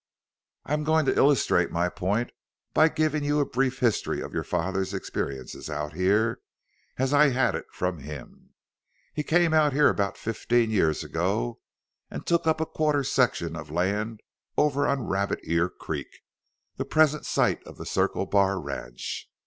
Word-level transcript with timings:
"I 0.65 0.73
am 0.73 0.83
going 0.83 1.05
to 1.05 1.15
illustrate 1.15 1.69
my 1.69 1.87
point 1.87 2.31
by 2.73 2.87
giving 2.89 3.23
you 3.23 3.39
a 3.39 3.45
brief 3.45 3.81
history 3.81 4.19
of 4.19 4.33
your 4.33 4.43
father's 4.43 4.95
experiences 4.95 5.69
out 5.69 5.93
here 5.93 6.39
as 6.97 7.13
I 7.13 7.29
had 7.29 7.53
it 7.53 7.67
from 7.71 7.99
him. 7.99 8.55
He 9.13 9.21
came 9.21 9.53
out 9.53 9.73
here 9.73 9.89
about 9.89 10.17
fifteen 10.17 10.71
years 10.71 11.03
ago 11.03 11.59
and 12.09 12.25
took 12.25 12.47
up 12.47 12.59
a 12.59 12.65
quarter 12.65 13.03
section 13.03 13.55
of 13.55 13.69
land 13.69 14.21
over 14.57 14.87
on 14.87 15.05
Rabbit 15.05 15.41
Ear 15.43 15.69
Creek, 15.69 16.21
the 16.77 16.83
present 16.85 17.23
site 17.23 17.63
of 17.67 17.77
the 17.77 17.85
Circle 17.85 18.25
Bar 18.25 18.59
ranch. 18.59 19.29